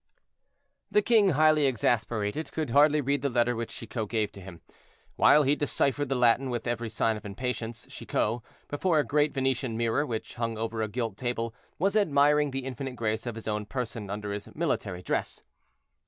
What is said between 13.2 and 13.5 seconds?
of his